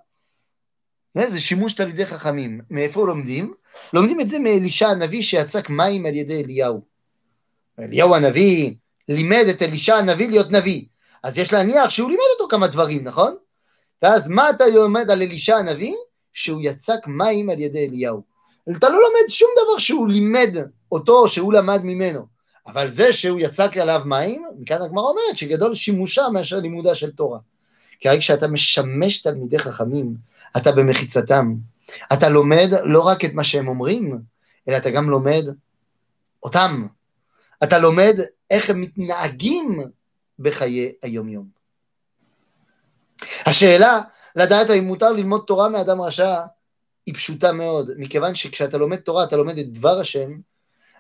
זה 1.16 1.42
שימוש 1.42 1.74
תלמידי 1.74 2.06
חכמים. 2.06 2.62
מאיפה 2.70 3.08
לומדים? 3.08 3.54
לומדים 3.94 4.22
את 4.22 4.30
זה 4.30 4.40
מאלישע 4.40 4.88
הנביא 4.88 5.22
שיצק 5.22 5.70
מים 5.70 6.06
על 6.06 6.16
ידי 6.16 6.44
אליהו. 6.44 6.82
אליהו 7.80 8.16
הנביא 8.16 8.74
לימד 9.10 9.46
את 9.50 9.62
אלישע 9.62 9.96
הנביא 9.96 10.30
להיות 10.30 10.52
נביא. 10.52 10.86
אז 11.24 11.38
יש 11.38 11.54
להניח 11.54 11.90
שהוא 11.90 12.10
לימד 12.10 12.22
אותו 12.34 12.50
כמה 12.50 12.68
דברים, 12.68 13.04
נכון? 13.04 13.36
ואז 14.02 14.28
מה 14.28 14.50
אתה 14.50 14.68
לומד 14.68 15.12
על 15.12 15.22
אלישע 15.22 15.56
הנביא? 15.56 15.94
שהוא 16.34 16.62
יצק 16.64 17.08
מים 17.08 17.50
על 17.50 17.60
ידי 17.60 17.88
אליהו. 17.88 18.22
אתה 18.72 18.90
לא 18.90 18.96
לומד 18.96 19.30
שום 19.30 19.50
דבר 19.64 19.78
שהוא 19.78 20.08
לימד 20.08 20.58
אותו, 20.92 21.28
שהוא 21.28 21.54
למד 21.54 21.82
ממנו. 21.84 22.26
אבל 22.68 22.88
זה 22.88 23.14
שהוא 23.14 23.40
יצק 23.40 23.78
עליו 23.78 24.02
מים, 24.06 24.46
מכאן 24.60 24.82
הגמרא 24.82 25.04
אומרת 25.04 25.38
שגדול 25.38 25.74
שימושה 25.74 26.30
מאשר 26.34 26.60
לימודה 26.60 26.96
של 26.96 27.12
תורה. 27.12 27.40
כי 28.00 28.10
רק 28.10 28.20
כשאתה 28.20 28.48
משמש 28.48 29.22
תלמידי 29.22 29.60
חכמים, 29.60 30.16
אתה 30.58 30.72
במחיצתם. 30.72 31.56
אתה 32.14 32.30
לומד 32.30 32.70
לא 32.84 33.02
רק 33.02 33.26
את 33.26 33.34
מה 33.34 33.44
שהם 33.44 33.68
אומרים, 33.68 34.20
אלא 34.68 34.78
אתה 34.78 34.90
גם 34.90 35.10
לומד 35.10 35.44
אותם. 36.44 36.88
אתה 37.64 37.78
לומד 37.78 38.20
איך 38.50 38.70
הם 38.70 38.82
מתנהגים 38.82 39.80
בחיי 40.40 40.94
היומיום. 41.02 41.48
השאלה 43.46 44.02
לדעת 44.36 44.70
האם 44.70 44.84
מותר 44.84 45.12
ללמוד 45.12 45.44
תורה 45.48 45.70
מאדם 45.70 46.02
רשע 46.02 46.42
היא 47.06 47.16
פשוטה 47.16 47.52
מאוד, 47.52 47.92
מכיוון 47.98 48.36
שכשאתה 48.36 48.78
לומד 48.78 48.98
תורה, 48.98 49.24
אתה 49.24 49.36
לומד 49.36 49.58
את 49.58 49.72
דבר 49.72 50.00
השם, 50.00 50.32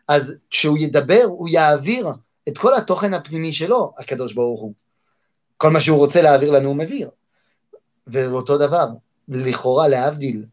אז 0.08 0.36
כשהוא 0.50 0.78
ידבר, 0.78 1.24
הוא 1.24 1.50
יעביר 1.50 2.08
את 2.48 2.58
כל 2.58 2.74
התוכן 2.74 3.14
הפנימי 3.14 3.54
שלו, 3.54 3.94
הקדוש 3.98 4.34
ברוך 4.34 4.62
הוא. 4.62 4.74
כל 5.58 5.70
מה 5.70 5.82
שהוא 5.82 5.98
רוצה 5.98 6.22
להעביר 6.22 6.52
לנו 6.52 6.68
הוא 6.68 6.76
מביא. 6.76 7.06
ואותו 8.08 8.58
דבר, 8.58 8.88
לכאורה 9.28 9.88
להבדיל, 9.88 10.46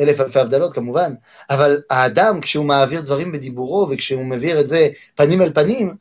אלף 0.00 0.20
אלפי 0.20 0.38
הבדלות 0.38 0.74
כמובן, 0.74 1.14
אבל 1.50 1.82
האדם 1.90 2.40
כשהוא 2.40 2.64
מעביר 2.64 3.00
דברים 3.00 3.32
בדיבורו 3.32 3.88
וכשהוא 3.90 4.24
מעביר 4.24 4.60
את 4.60 4.68
זה 4.68 4.88
פנים 5.14 5.42
אל 5.42 5.52
פנים, 5.52 5.96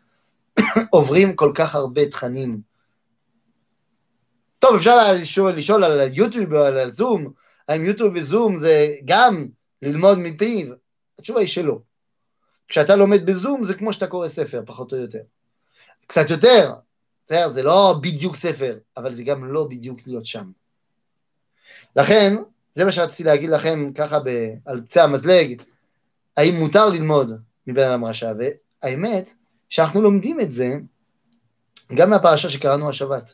עוברים 0.90 1.36
כל 1.36 1.52
כך 1.56 1.76
הרבה 1.76 2.10
תכנים. 2.10 2.62
טוב, 4.60 4.76
אפשר 4.76 5.14
לשאול, 5.14 5.52
לשאול 5.52 5.84
על 5.84 6.10
יוטיוב 6.14 6.54
או 6.54 6.64
על 6.64 6.92
זום, 6.92 7.32
האם 7.68 7.86
יוטיוב 7.86 8.14
וזום 8.16 8.60
זה 8.60 8.96
גם 9.06 9.48
ללמוד 9.82 10.18
מפיו? 10.20 10.68
התשובה 11.20 11.40
היא 11.40 11.48
שלא. 11.48 11.80
כשאתה 12.68 12.96
לומד 12.96 13.26
בזום 13.26 13.66
זה 13.66 13.74
כמו 13.74 13.94
שאתה 13.94 14.08
קורא 14.08 14.30
ספר, 14.30 14.62
פחות 14.66 14.94
או 14.94 14.98
יותר. 14.98 15.20
קצת 16.08 16.30
יותר, 16.30 16.74
בסדר, 17.30 17.50
זה 17.50 17.64
לא 17.64 18.00
בדיוק 18.02 18.36
ספר, 18.36 18.78
אבל 18.98 19.14
זה 19.14 19.24
גם 19.24 19.54
לא 19.54 19.64
בדיוק 19.64 20.00
להיות 20.08 20.26
שם. 20.26 20.52
לכן, 21.96 22.36
זה 22.72 22.86
מה 22.86 22.92
שרציתי 22.92 23.24
להגיד 23.24 23.50
לכם 23.50 23.94
ככה 23.94 24.20
ב, 24.20 24.30
על 24.66 24.82
קצה 24.82 25.04
המזלג, 25.04 25.62
האם 26.38 26.56
מותר 26.56 26.90
ללמוד 26.90 27.32
מבן 27.68 27.84
אדם 27.84 28.06
רשע, 28.06 28.34
והאמת 28.84 29.34
שאנחנו 29.70 30.02
לומדים 30.02 30.40
את 30.42 30.52
זה 30.52 30.74
גם 31.96 32.10
מהפרשה 32.10 32.50
שקראנו 32.50 32.90
השבת. 32.90 33.34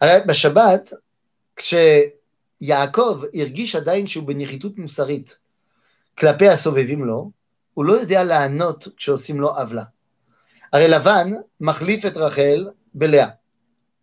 הרי 0.00 0.20
בשבת, 0.26 0.92
כשיעקב 1.56 3.22
הרגיש 3.34 3.76
עדיין 3.76 4.06
שהוא 4.06 4.26
בנחיתות 4.26 4.78
מוסרית 4.78 5.38
כלפי 6.18 6.48
הסובבים 6.48 7.04
לו, 7.04 7.30
הוא 7.74 7.84
לא 7.84 7.92
יודע 7.92 8.24
לענות 8.24 8.88
כשעושים 8.96 9.40
לו 9.40 9.48
עוולה. 9.48 9.84
הרי 10.72 10.88
לבן 10.88 11.28
מחליף 11.60 12.06
את 12.06 12.16
רחל 12.16 12.68
בלאה. 12.94 13.28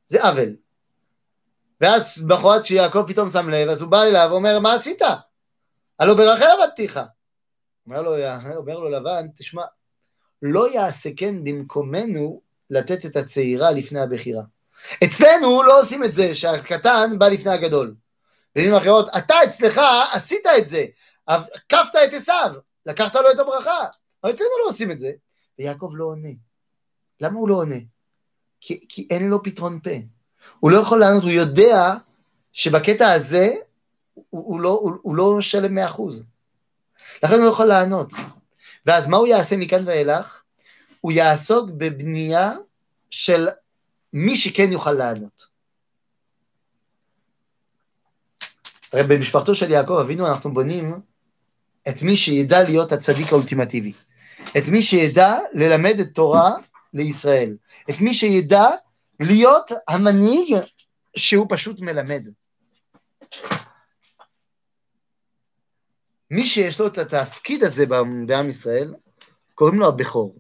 זה 0.08 0.24
עוול. 0.24 0.56
ואז 1.82 2.24
בחורת 2.28 2.66
שיעקב 2.66 3.06
פתאום 3.08 3.32
שם 3.32 3.50
לב, 3.50 3.70
אז 3.70 3.82
הוא 3.82 3.92
בא 3.92 4.04
אליו 4.04 4.28
ואומר, 4.32 4.60
מה 4.60 4.74
עשית? 4.74 5.02
הלא 6.00 6.14
ברחל 6.14 6.46
עבדתיך. 6.46 7.00
אומר 7.88 8.02
לו, 8.02 8.16
אומר 8.56 8.80
לו 8.80 8.90
לבן, 8.90 9.28
תשמע, 9.36 9.64
לא 10.42 10.74
יעשה 10.74 11.10
כן 11.18 11.44
במקומנו 11.44 12.42
לתת 12.70 13.06
את 13.06 13.16
הצעירה 13.16 13.72
לפני 13.72 14.00
הבכירה. 14.00 14.44
אצלנו 15.04 15.64
לא 15.64 15.80
עושים 15.80 16.04
את 16.04 16.14
זה, 16.14 16.36
שהקטן 16.36 17.20
בא 17.20 17.28
לפני 17.28 17.52
הגדול. 17.52 17.96
במילים 18.56 18.76
אחרות, 18.76 19.10
אתה 19.18 19.36
אצלך 19.44 19.82
עשית 20.14 20.46
את 20.58 20.68
זה, 20.68 20.86
עקפת 21.28 21.96
את 22.06 22.14
עשיו, 22.14 22.54
לקחת 22.86 23.16
לו 23.16 23.32
את 23.32 23.40
הברכה, 23.40 23.86
אבל 24.24 24.32
אצלנו 24.32 24.50
לא 24.64 24.70
עושים 24.70 24.92
את 24.92 25.00
זה. 25.00 25.12
ויעקב 25.60 25.90
לא 25.94 26.06
עונה. 26.06 26.30
למה 27.22 27.36
הוא 27.36 27.50
לא 27.50 27.56
עונה? 27.56 27.76
כי, 28.62 28.80
כי 28.90 29.08
אין 29.10 29.30
לו 29.30 29.44
פתרון 29.44 29.80
פה. 29.80 29.90
הוא 30.60 30.72
לא 30.72 30.78
יכול 30.78 31.00
לענות, 31.00 31.24
הוא 31.24 31.32
יודע 31.32 31.94
שבקטע 32.54 33.12
הזה 33.12 33.50
הוא, 34.14 34.26
הוא, 34.30 34.60
לא, 34.60 34.70
הוא, 34.70 34.92
הוא 35.02 35.16
לא 35.16 35.42
שלם 35.42 35.76
מאה 35.76 35.86
אחוז. 35.86 36.24
לכן 37.24 37.36
הוא 37.36 37.44
לא 37.44 37.50
יכול 37.50 37.66
לענות. 37.66 38.14
ואז 38.86 39.08
מה 39.08 39.18
הוא 39.18 39.28
יעשה 39.28 39.58
מכאן 39.58 39.88
ואילך? 39.88 40.42
הוא 41.02 41.12
יעסוק 41.12 41.70
בבנייה 41.70 42.52
של 43.10 43.48
מי 44.14 44.36
שכן 44.36 44.72
יוכל 44.72 44.92
לענות. 44.92 45.46
הרי 48.94 49.04
במשפחתו 49.04 49.56
של 49.56 49.72
יעקב 49.72 49.94
אבינו 49.94 50.28
אנחנו 50.28 50.54
בונים 50.54 51.00
את 51.88 52.02
מי 52.02 52.18
שידע 52.18 52.64
להיות 52.64 52.92
הצדיק 52.92 53.34
האולטימטיבי. 53.34 53.94
את 54.58 54.68
מי 54.68 54.82
שידע 54.82 55.38
ללמד 55.54 56.00
את 56.00 56.08
תורה 56.14 56.56
לישראל, 56.96 57.58
את 57.90 57.96
מי 58.02 58.14
שידע 58.14 58.66
להיות 59.20 59.72
המנהיג 59.88 60.56
שהוא 61.18 61.48
פשוט 61.50 61.80
מלמד. 61.80 62.28
מי 66.32 66.46
שיש 66.46 66.80
לו 66.80 66.88
את 66.88 66.98
התפקיד 66.98 67.64
הזה 67.64 67.86
בעם 68.26 68.50
ישראל, 68.50 68.94
קוראים 69.56 69.80
לו 69.80 69.88
הבכור. 69.88 70.36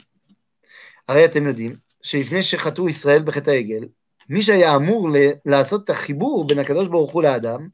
הרי 1.07 1.25
אתם 1.25 1.47
יודעים 1.47 1.75
שלפני 2.01 2.43
שחטאו 2.43 2.89
ישראל 2.89 3.24
בחטא 3.24 3.50
העגל, 3.50 3.88
מי 4.29 4.41
שהיה 4.41 4.75
אמור 4.75 5.09
לעשות 5.45 5.83
את 5.83 5.89
החיבור 5.89 6.47
בין 6.47 6.59
הקדוש 6.59 6.88
ברוך 6.88 7.12
הוא 7.12 7.24
לאדם, 7.24 7.67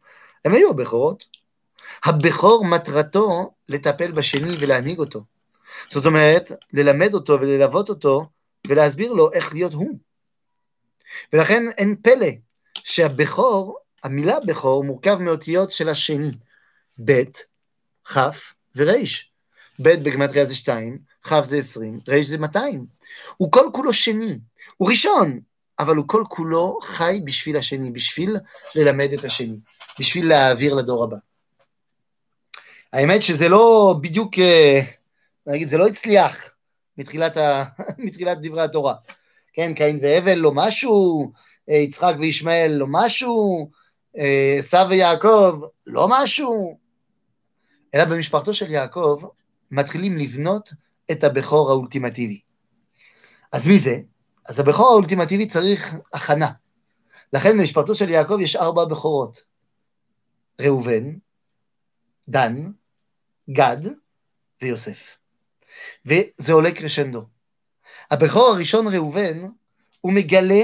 הם 0.45 0.53
היו 0.53 0.69
הבכורות. 0.69 1.25
הבכור 2.05 2.65
מטרתו 2.65 3.53
לטפל 3.69 4.11
בשני 4.11 4.55
ולהנהיג 4.59 4.99
אותו. 4.99 5.23
זאת 5.89 6.05
אומרת, 6.05 6.51
ללמד 6.73 7.13
אותו 7.13 7.33
וללוות 7.41 7.89
אותו 7.89 8.29
ולהסביר 8.67 9.13
לו 9.13 9.31
איך 9.33 9.53
להיות 9.53 9.73
הוא. 9.73 9.99
ולכן 11.33 11.63
אין 11.77 11.95
פלא 12.03 12.27
שהבכור, 12.73 13.77
המילה 14.03 14.39
בכור 14.47 14.83
מורכב 14.83 15.17
מאותיות 15.19 15.71
של 15.71 15.89
השני, 15.89 16.31
ב', 17.05 17.21
כ' 18.05 18.17
ורי'. 18.75 19.05
ב' 19.79 19.89
בגמטריה 19.89 20.45
זה 20.45 20.55
שתיים, 20.55 20.97
כ' 21.23 21.41
זה 21.43 21.57
עשרים, 21.57 21.99
ר' 22.09 22.23
זה 22.23 22.37
מאתיים. 22.37 22.85
הוא 23.37 23.51
כל 23.51 23.69
כולו 23.73 23.93
שני, 23.93 24.39
הוא 24.77 24.89
ראשון, 24.89 25.39
אבל 25.79 25.95
הוא 25.95 26.07
כל 26.07 26.23
כולו 26.29 26.79
חי 26.81 27.21
בשביל 27.23 27.57
השני, 27.57 27.91
בשביל 27.91 28.37
ללמד 28.75 29.13
את 29.13 29.23
השני, 29.23 29.59
בשביל 29.99 30.29
להעביר 30.29 30.73
לדור 30.73 31.03
הבא. 31.03 31.17
האמת 32.93 33.21
שזה 33.21 33.49
לא 33.49 33.95
בדיוק, 34.01 34.39
אה, 34.39 34.81
נגיד, 35.47 35.69
זה 35.69 35.77
לא 35.77 35.87
הצליח 35.87 36.49
מתחילת, 36.97 37.37
ה... 37.37 37.63
מתחילת 38.05 38.37
דברי 38.41 38.61
התורה. 38.61 38.95
כן, 39.53 39.73
קין 39.73 39.99
והבל 40.01 40.35
לא 40.35 40.51
משהו, 40.55 41.31
אה, 41.69 41.75
יצחק 41.75 42.13
וישמעאל 42.19 42.71
לא 42.71 42.87
משהו, 42.89 43.69
אה, 44.17 44.55
עשו 44.59 44.89
ויעקב 44.89 45.61
לא 45.87 46.07
משהו, 46.09 46.77
אלא 47.95 48.05
במשפחתו 48.05 48.53
של 48.53 48.71
יעקב 48.71 49.23
מתחילים 49.71 50.17
לבנות 50.17 50.73
את 51.11 51.23
הבכור 51.23 51.69
האולטימטיבי. 51.69 52.41
אז 53.51 53.67
מי 53.67 53.77
זה? 53.77 53.99
אז 54.47 54.59
הבכור 54.59 54.87
האולטימטיבי 54.87 55.47
צריך 55.47 55.95
הכנה. 56.13 56.51
לכן 57.33 57.57
במשפחתו 57.57 57.95
של 57.95 58.09
יעקב 58.09 58.39
יש 58.39 58.55
ארבע 58.55 58.85
בכורות. 58.85 59.43
ראובן, 60.61 61.13
דן, 62.29 62.71
גד 63.49 63.77
ויוסף. 64.61 65.20
וזה 66.05 66.53
עולה 66.53 66.71
קרשנדו. 66.71 67.25
הבכור 68.11 68.47
הראשון 68.47 68.87
ראובן, 68.87 69.47
הוא 70.01 70.13
מגלה 70.13 70.63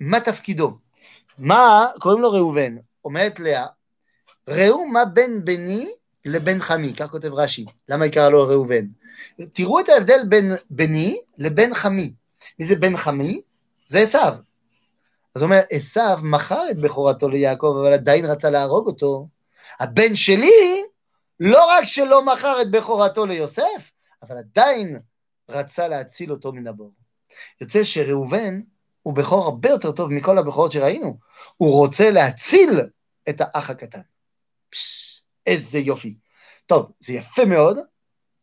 מה 0.00 0.20
תפקידו. 0.20 0.78
מה, 1.38 1.86
קוראים 2.00 2.22
לו 2.22 2.32
ראובן, 2.32 2.76
אומרת 3.04 3.40
לאה, 3.40 3.66
ראו 4.48 4.86
מה 4.86 5.04
בין 5.04 5.44
בני 5.44 5.88
לבין 6.24 6.60
חמי, 6.60 6.94
כך 6.94 7.10
כותב 7.10 7.34
רש"י, 7.34 7.64
למה 7.88 8.06
יקרא 8.06 8.28
לו 8.28 8.48
ראובן? 8.48 8.86
תראו 9.52 9.80
את 9.80 9.88
ההבדל 9.88 10.20
בין 10.28 10.52
בני 10.70 11.18
לבין 11.38 11.74
חמי. 11.74 12.12
מי 12.58 12.64
זה 12.64 12.76
בן 12.76 12.96
חמי? 12.96 13.40
זה 13.86 13.98
עשיו. 13.98 14.34
אז 15.34 15.42
הוא 15.42 15.48
אומר, 15.50 15.60
עשיו 15.70 16.18
מכר 16.22 16.70
את 16.70 16.78
בכורתו 16.78 17.28
ליעקב, 17.28 17.76
אבל 17.80 17.92
עדיין 17.92 18.24
רצה 18.24 18.50
להרוג 18.50 18.86
אותו. 18.86 19.28
הבן 19.80 20.16
שלי, 20.16 20.82
לא 21.40 21.64
רק 21.70 21.84
שלא 21.84 22.24
מכר 22.24 22.62
את 22.62 22.70
בכורתו 22.70 23.26
ליוסף, 23.26 23.91
אבל 24.22 24.38
עדיין 24.38 24.98
רצה 25.48 25.88
להציל 25.88 26.32
אותו 26.32 26.52
מן 26.52 26.66
הבור. 26.66 26.92
יוצא 27.60 27.84
שראובן 27.84 28.60
הוא 29.02 29.14
בכור 29.14 29.44
הרבה 29.44 29.68
יותר 29.68 29.92
טוב 29.92 30.12
מכל 30.12 30.38
הבכורות 30.38 30.72
שראינו. 30.72 31.18
הוא 31.56 31.78
רוצה 31.78 32.10
להציל 32.10 32.80
את 33.28 33.40
האח 33.40 33.70
הקטן. 33.70 34.00
פש, 34.70 35.22
איזה 35.46 35.78
יופי. 35.78 36.18
טוב, 36.66 36.92
זה 37.00 37.12
יפה 37.12 37.44
מאוד, 37.44 37.78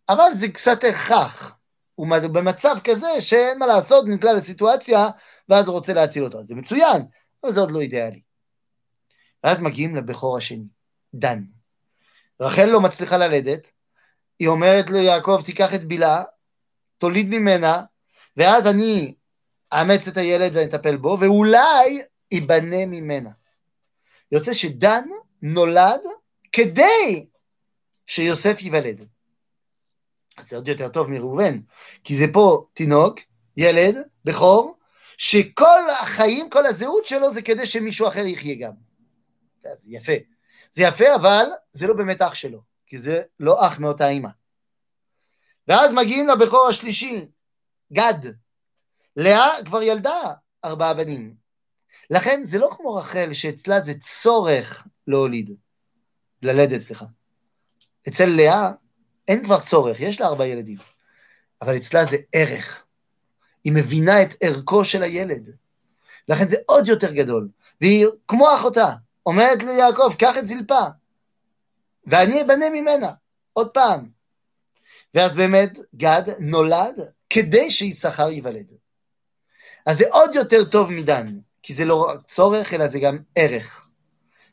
אבל 0.09 0.29
זה 0.33 0.47
קצת 0.47 0.83
הכרח. 0.83 1.55
הוא 1.95 2.07
במצב 2.07 2.75
כזה 2.83 3.07
שאין 3.19 3.59
מה 3.59 3.67
לעשות, 3.67 4.05
נקלע 4.07 4.33
לסיטואציה, 4.33 5.07
ואז 5.49 5.67
הוא 5.67 5.73
רוצה 5.75 5.93
להציל 5.93 6.23
אותו. 6.23 6.43
זה 6.43 6.55
מצוין, 6.55 7.01
אבל 7.43 7.51
זה 7.51 7.59
עוד 7.59 7.71
לא 7.71 7.81
אידיאלי. 7.81 8.21
ואז 9.43 9.61
מגיעים 9.61 9.95
לבכור 9.95 10.37
השני, 10.37 10.65
דן. 11.13 11.43
רחל 12.41 12.65
לא 12.65 12.81
מצליחה 12.81 13.17
ללדת, 13.17 13.71
היא 14.39 14.47
אומרת 14.47 14.89
ליעקב, 14.89 15.41
תיקח 15.45 15.73
את 15.73 15.85
בילה, 15.85 16.23
תוליד 16.97 17.29
ממנה, 17.29 17.83
ואז 18.37 18.67
אני 18.67 19.15
אאמץ 19.73 20.07
את 20.07 20.17
הילד 20.17 20.55
ואני 20.55 20.65
אטפל 20.65 20.97
בו, 20.97 21.17
ואולי 21.19 22.01
ייבנה 22.31 22.85
ממנה. 22.85 23.29
יוצא 24.31 24.53
שדן 24.53 25.03
נולד 25.41 26.01
כדי 26.51 27.25
שיוסף 28.07 28.61
ייוולד. 28.61 29.05
זה 30.41 30.55
עוד 30.55 30.67
יותר 30.67 30.89
טוב 30.89 31.07
מראובן, 31.07 31.59
כי 32.03 32.17
זה 32.17 32.25
פה 32.33 32.65
תינוק, 32.73 33.19
ילד, 33.57 33.95
בכור, 34.25 34.77
שכל 35.17 35.89
החיים, 36.01 36.49
כל 36.49 36.65
הזהות 36.65 37.05
שלו 37.05 37.33
זה 37.33 37.41
כדי 37.41 37.65
שמישהו 37.65 38.07
אחר 38.07 38.25
יחיה 38.25 38.55
גם. 38.55 38.73
זה 39.61 39.69
יפה. 39.87 40.13
זה 40.71 40.83
יפה, 40.83 41.15
אבל 41.15 41.45
זה 41.71 41.87
לא 41.87 41.93
באמת 41.93 42.21
אח 42.21 42.33
שלו, 42.33 42.61
כי 42.89 42.97
זה 42.97 43.21
לא 43.39 43.67
אח 43.67 43.79
מאותה 43.79 44.09
אימא. 44.09 44.29
ואז 45.67 45.93
מגיעים 45.93 46.27
לבכור 46.27 46.67
השלישי, 46.67 47.27
גד. 47.93 48.19
לאה 49.15 49.63
כבר 49.65 49.81
ילדה 49.81 50.33
ארבעה 50.65 50.93
בנים. 50.93 51.35
לכן 52.09 52.41
זה 52.43 52.57
לא 52.59 52.69
כמו 52.77 52.95
רחל, 52.95 53.33
שאצלה 53.33 53.79
זה 53.79 53.93
צורך 53.99 54.87
להוליד, 55.07 55.55
ללדת, 56.41 56.81
סליחה. 56.81 57.05
אצל 58.07 58.25
לאה 58.25 58.71
אין 59.27 59.43
כבר 59.45 59.59
צורך, 59.59 59.99
יש 59.99 60.21
לה 60.21 60.27
ארבעה 60.27 60.47
ילדים, 60.47 60.77
אבל 61.61 61.77
אצלה 61.77 62.05
זה 62.05 62.17
ערך. 62.33 62.85
היא 63.63 63.73
מבינה 63.73 64.21
את 64.21 64.29
ערכו 64.41 64.85
של 64.85 65.03
הילד. 65.03 65.55
לכן 66.27 66.47
זה 66.47 66.55
עוד 66.65 66.87
יותר 66.87 67.13
גדול. 67.13 67.49
והיא, 67.81 68.07
כמו 68.27 68.55
אחותה, 68.55 68.93
אומרת 69.25 69.63
ליעקב, 69.63 70.13
קח 70.19 70.37
את 70.37 70.47
זלפה, 70.47 70.85
ואני 72.05 72.41
אבנה 72.41 72.69
ממנה. 72.69 73.11
עוד 73.53 73.69
פעם, 73.69 74.09
ואז 75.13 75.35
באמת 75.35 75.79
גד 75.95 76.23
נולד 76.39 76.99
כדי 77.29 77.71
שיששכר 77.71 78.29
ייוולד. 78.29 78.73
אז 79.85 79.97
זה 79.97 80.05
עוד 80.11 80.35
יותר 80.35 80.63
טוב 80.63 80.91
מדן, 80.91 81.27
כי 81.63 81.73
זה 81.73 81.85
לא 81.85 82.09
רק 82.09 82.21
צורך, 82.21 82.73
אלא 82.73 82.87
זה 82.87 82.99
גם 82.99 83.17
ערך. 83.35 83.81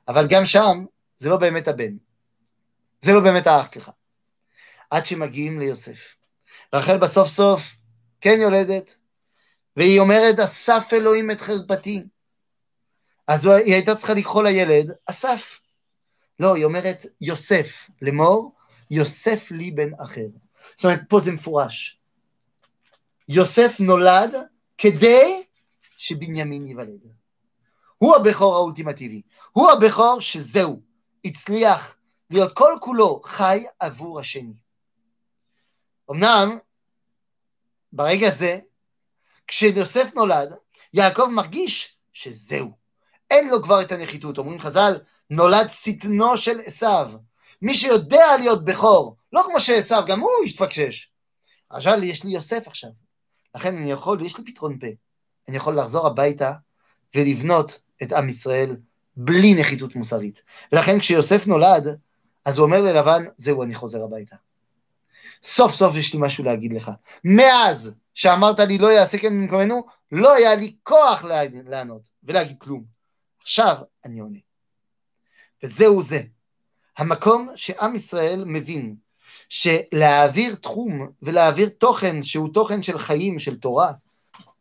אבל 0.09 0.27
גם 0.31 0.47
שם, 0.47 0.85
זה 1.19 1.29
לא 1.29 1.37
באמת 1.37 1.69
הבן. 1.69 1.97
זה 3.01 3.13
לא 3.13 3.21
באמת 3.21 3.47
האח, 3.47 3.67
סליחה. 3.67 3.93
עד 4.91 5.07
שמגיעים 5.07 5.61
ליוסף. 5.61 6.17
רחל 6.75 6.99
בסוף 6.99 7.29
סוף 7.29 7.77
כן 8.21 8.39
יולדת, 8.41 8.99
והיא 9.77 10.01
אומרת, 10.01 10.39
אסף 10.39 10.89
אלוהים 10.93 11.31
את 11.31 11.41
חרפתי. 11.41 12.09
אז 13.29 13.47
היא 13.47 13.75
הייתה 13.75 13.95
צריכה 13.95 14.15
לקחוא 14.15 14.43
לילד, 14.43 14.93
אסף. 15.07 15.61
לא, 16.41 16.55
היא 16.55 16.65
אומרת, 16.65 17.07
יוסף, 17.21 17.91
לאמור, 18.03 18.55
יוסף 18.91 19.51
לי 19.51 19.71
בן 19.71 19.95
אחר. 20.01 20.27
זאת 20.77 20.85
אומרת, 20.85 21.01
פה 21.09 21.21
זה 21.21 21.33
מפורש. 21.33 21.99
יוסף 23.29 23.77
נולד 23.81 24.35
כדי 24.79 25.43
שבנימין 25.97 26.67
ייוולד. 26.67 27.01
הוא 27.99 28.17
הבכור 28.17 28.55
האולטימטיבי. 28.55 29.23
הוא 29.53 29.71
הבכור 29.71 30.21
שזהו, 30.21 30.83
הצליח 31.25 31.97
להיות 32.31 32.53
כל 32.53 32.73
כולו 32.81 33.21
חי 33.25 33.65
עבור 33.81 34.21
השני. 34.21 34.55
אמנם, 36.11 36.59
ברגע 37.93 38.31
זה, 38.31 38.59
כשיוסף 39.47 40.15
נולד, 40.15 40.55
יעקב 40.93 41.27
מרגיש 41.27 41.99
שזהו. 42.13 42.86
אין 43.31 43.49
לו 43.49 43.63
כבר 43.63 43.83
את 43.83 43.93
הנחיתות. 43.93 44.39
אומרים 44.39 44.61
חז"ל, 44.61 44.99
נולד 45.31 45.71
שטנו 45.71 46.37
של 46.37 46.61
עשיו. 46.61 47.11
מי 47.63 47.75
שיודע 47.75 48.37
להיות 48.39 48.65
בכור, 48.65 49.17
לא 49.33 49.43
כמו 49.47 49.61
שעשו, 49.61 49.95
גם 50.07 50.21
הוא 50.21 50.31
השתפקשש. 50.45 51.11
עכשיו 51.71 52.05
יש 52.05 52.25
לי 52.25 52.31
יוסף 52.31 52.67
עכשיו. 52.67 52.91
לכן 53.55 53.77
אני 53.77 53.93
יכול, 53.93 54.27
יש 54.27 54.39
לי 54.39 54.45
פתרון 54.45 54.79
פה. 54.79 54.87
אני 55.49 55.57
יכול 55.57 55.79
לחזור 55.79 56.07
הביתה 56.07 56.53
ולבנות 57.15 57.81
את 58.03 58.13
עם 58.13 58.29
ישראל 58.29 58.77
בלי 59.17 59.55
נחיתות 59.55 59.97
מוסרית. 59.97 60.43
ולכן 60.73 60.99
כשיוסף 60.99 61.47
נולד, 61.47 61.99
אז 62.45 62.59
הוא 62.59 62.67
אומר 62.67 62.83
ללבן, 62.83 63.25
זהו, 63.37 63.63
אני 63.63 63.75
חוזר 63.75 64.05
הביתה. 64.05 64.37
סוף 65.43 65.73
סוף 65.73 65.97
יש 65.97 66.15
לי 66.15 66.21
משהו 66.23 66.45
להגיד 66.45 66.73
לך. 66.73 66.91
מאז 67.25 67.95
שאמרת 68.15 68.59
לי 68.59 68.79
לא 68.79 68.93
יעשה 68.93 69.19
כן 69.19 69.29
במקומנו, 69.29 69.87
לא 70.13 70.35
היה 70.35 70.55
לי 70.55 70.77
כוח 70.83 71.25
לענות 71.65 72.09
ולהגיד 72.25 72.57
כלום. 72.59 72.96
עכשיו 73.47 73.77
אני 74.05 74.21
עונה. 74.21 74.39
וזהו 75.63 76.03
זה. 76.03 76.21
המקום 76.99 77.49
שעם 77.57 77.95
ישראל 77.95 78.45
מבין 78.47 78.97
שלהעביר 79.49 80.55
תחום 80.55 81.09
ולהעביר 81.23 81.69
תוכן 81.69 82.23
שהוא 82.23 82.49
תוכן 82.55 82.83
של 82.83 82.99
חיים, 82.99 83.39
של 83.39 83.57
תורה, 83.57 83.93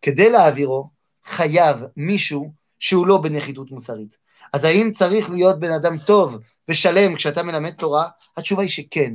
כדי 0.02 0.30
להעבירו, 0.30 0.90
חייב 1.26 1.84
מישהו 1.98 2.52
שהוא 2.80 3.08
לא 3.08 3.18
בנחיתות 3.18 3.72
מוסרית. 3.72 4.18
אז 4.54 4.64
האם 4.64 4.92
צריך 4.92 5.30
להיות 5.30 5.60
בן 5.60 5.74
אדם 5.74 5.98
טוב 5.98 6.38
ושלם 6.70 7.16
כשאתה 7.16 7.44
מלמד 7.44 7.74
תורה? 7.74 8.08
התשובה 8.38 8.62
היא 8.62 8.70
שכן. 8.70 9.14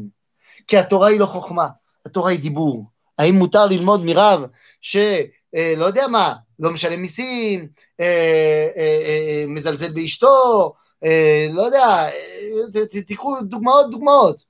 כי 0.66 0.78
התורה 0.78 1.08
היא 1.08 1.20
לא 1.20 1.26
חוכמה, 1.26 1.68
התורה 2.06 2.30
היא 2.30 2.40
דיבור. 2.40 2.84
האם 3.18 3.34
מותר 3.34 3.66
ללמוד 3.66 4.04
מרב 4.04 4.44
אה, 5.54 5.74
לא 5.76 5.84
יודע 5.84 6.08
מה, 6.08 6.34
לא 6.60 6.70
משלם 6.70 7.00
מיסים, 7.00 7.68
אה, 8.00 8.68
אה, 8.76 9.02
אה, 9.06 9.44
מזלזל 9.48 9.92
באשתו, 9.92 10.74
אה, 11.04 11.46
לא 11.52 11.62
יודע, 11.62 12.08
אה, 12.76 13.02
תיקחו 13.06 13.36
דוגמאות, 13.42 13.90
דוגמאות. 13.90 14.44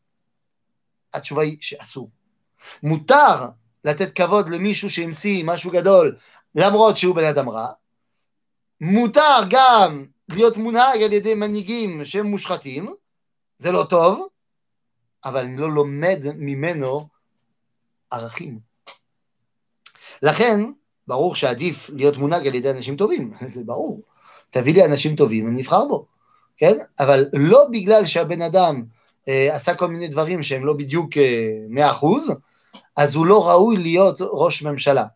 התשובה 1.14 1.42
היא 1.42 1.57
שאסור. 1.61 2.11
מותר 2.83 3.46
לתת 3.85 4.12
כבוד 4.12 4.49
למישהו 4.49 4.90
שהמציא 4.90 5.44
משהו 5.44 5.70
גדול, 5.70 6.16
למרות 6.55 6.96
שהוא 6.96 7.16
בן 7.16 7.25
אדם 7.25 7.49
רע. 7.49 7.68
מותר 8.81 9.38
גם 9.51 10.07
להיות 10.29 10.57
מונהג 10.57 11.03
על 11.03 11.12
ידי 11.12 11.35
מנהיגים 11.35 12.05
שהם 12.05 12.27
מושחתים, 12.27 12.94
זה 13.59 13.73
לא 13.73 13.87
טוב, 13.90 14.27
אבל 15.25 15.44
אני 15.44 15.57
לא 15.57 15.70
לומד 15.70 16.18
ממנו 16.37 17.09
ערכים. 18.11 18.59
לכן, 20.23 20.61
ברור 21.11 21.35
שעדיף 21.35 21.90
להיות 21.94 22.16
מונהג 22.16 22.46
על 22.46 22.55
ידי 22.55 22.70
אנשים 22.70 22.96
טובים, 22.96 23.31
זה 23.55 23.62
ברור. 23.64 24.03
תביא 24.51 24.75
לי 24.75 24.85
אנשים 24.85 25.16
טובים, 25.16 25.46
אני 25.46 25.61
אבחר 25.61 25.85
בו, 25.85 26.07
כן? 26.57 26.79
אבל 27.01 27.27
לא 27.33 27.66
בגלל 27.70 28.05
שהבן 28.05 28.42
אדם 28.42 28.83
אה, 29.29 29.55
עשה 29.55 29.75
כל 29.75 29.88
מיני 29.88 30.09
דברים 30.09 30.42
שהם 30.42 30.66
לא 30.66 30.73
בדיוק 30.73 31.11
מאה 31.68 31.85
אה, 31.85 31.90
אחוז, 31.90 32.31
אז 32.96 33.14
הוא 33.14 33.27
לא 33.27 33.49
ראוי 33.49 33.77
להיות 33.77 34.18
ראש 34.20 34.62
ממשלה. 34.62 35.07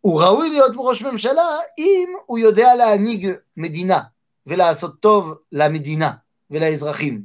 הוא 0.00 0.22
ראוי 0.22 0.50
להיות 0.50 0.72
ראש 0.76 1.02
ממשלה 1.02 1.48
אם 1.78 2.08
הוא 2.26 2.38
יודע 2.38 2.74
להנהיג 2.74 3.32
מדינה 3.56 4.00
ולעשות 4.46 5.00
טוב 5.00 5.34
למדינה 5.52 6.10
ולאזרחים. 6.50 7.22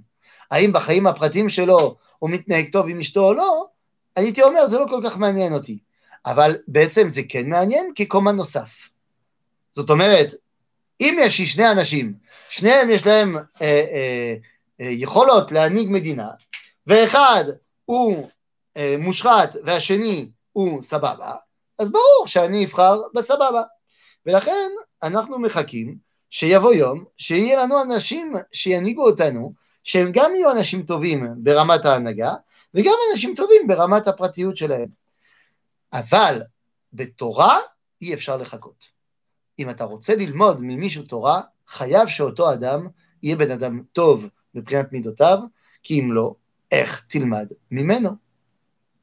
האם 0.52 0.73
בחיים 0.73 1.08
הפרטיים 1.08 1.49
שלו 1.49 1.95
הוא 2.19 2.30
מתנהג 2.30 2.71
טוב 2.71 2.89
עם 2.89 2.99
אשתו 2.99 3.28
או 3.28 3.34
לא, 3.34 3.65
הייתי 4.15 4.43
אומר, 4.43 4.67
זה 4.67 4.80
לא 4.80 4.86
כל 4.89 5.02
כך 5.04 5.17
מעניין 5.17 5.54
אותי. 5.54 5.80
אבל 6.25 6.58
בעצם 6.67 7.10
זה 7.10 7.21
כן 7.29 7.49
מעניין 7.49 7.91
כקומה 7.95 8.32
נוסף. 8.32 8.89
זאת 9.75 9.89
אומרת, 9.89 10.34
אם 11.01 11.17
יש 11.21 11.39
לי 11.39 11.45
שני 11.45 11.71
אנשים, 11.71 12.13
שניהם 12.49 12.89
יש 12.89 13.08
להם 13.08 13.38
אה, 13.38 13.41
אה, 13.62 14.36
אה, 14.82 14.86
יכולות 14.89 15.51
להנהיג 15.51 15.89
מדינה, 15.89 16.29
ואחד 16.88 17.43
הוא 17.86 18.27
אה, 18.77 18.95
מושחת 18.99 19.55
והשני 19.63 20.29
הוא 20.51 20.82
סבבה, 20.82 21.34
אז 21.79 21.91
ברור 21.91 22.27
שאני 22.27 22.65
אבחר 22.65 23.01
בסבבה. 23.13 23.63
ולכן 24.25 24.69
אנחנו 25.03 25.39
מחכים 25.39 25.95
שיבוא 26.29 26.73
יום 26.73 27.03
שיהיה 27.17 27.63
לנו 27.63 27.82
אנשים 27.82 28.34
שינהיגו 28.51 29.05
אותנו, 29.05 29.53
שהם 29.84 30.12
גם 30.13 30.36
יהיו 30.36 30.51
אנשים 30.51 30.84
טובים 30.84 31.25
ברמת 31.38 31.86
ההנהגה, 31.86 32.34
וגם 32.73 32.93
אנשים 33.12 33.34
טובים 33.36 33.67
ברמת 33.67 34.08
הפרטיות 34.08 34.58
שלהם. 34.58 34.88
אבל 35.93 36.41
בתורה 36.93 37.58
אי 38.02 38.13
אפשר 38.13 38.38
לחכות. 38.38 38.88
אם 39.60 39.69
אתה 39.69 39.84
רוצה 39.84 40.15
ללמוד 40.15 40.58
ממישהו 40.62 41.04
תורה, 41.04 41.41
חייב 41.67 42.08
שאותו 42.08 42.54
אדם 42.54 42.88
יהיה 43.23 43.36
בן 43.36 43.52
אדם 43.52 43.84
טוב 43.93 44.30
מבחינת 44.56 44.93
מידותיו, 44.93 45.39
כי 45.84 45.99
אם 45.99 46.12
לא, 46.12 46.36
איך 46.71 47.06
תלמד 47.08 47.47
ממנו? 47.71 48.10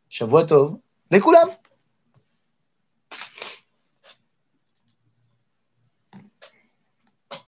שבוע 0.08 0.44
טוב 0.46 0.76
לכולם. 1.10 1.48